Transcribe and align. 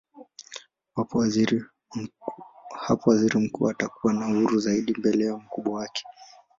Hapo 2.79 3.09
waziri 3.09 3.39
mkuu 3.39 3.69
atakuwa 3.69 4.13
na 4.13 4.27
uhuru 4.27 4.59
zaidi 4.59 4.93
mbele 4.99 5.31
mkubwa 5.31 5.79
wake. 5.79 6.03